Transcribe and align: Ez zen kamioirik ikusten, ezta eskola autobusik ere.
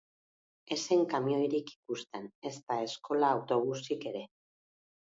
Ez 0.75 0.77
zen 0.95 1.03
kamioirik 1.11 1.69
ikusten, 1.75 2.27
ezta 2.53 2.81
eskola 2.89 3.31
autobusik 3.39 4.11
ere. 4.15 4.27